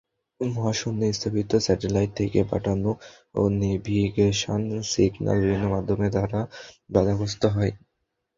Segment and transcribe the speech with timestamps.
[0.39, 2.89] মহাশূন্যে স্থাপিত স্যাটেলাইট থেকে পাঠানো
[3.55, 6.39] নেভিগেশন সিগনাল বিভিন্ন মাধ্যম দ্বারা
[6.89, 7.73] বাধাগ্রস্ত হয়।